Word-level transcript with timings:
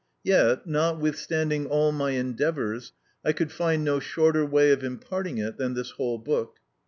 Yet, 0.23 0.65
notwithstanding 0.65 1.67
all 1.67 1.91
my 1.91 2.13
endeavours, 2.13 2.91
I 3.23 3.33
could 3.33 3.51
find 3.51 3.83
no 3.83 3.99
shorter 3.99 4.43
way 4.43 4.71
of 4.71 4.83
imparting 4.83 5.37
it 5.37 5.57
than 5.57 5.75
this 5.75 5.91
whole 5.91 6.17
book. 6.17 6.57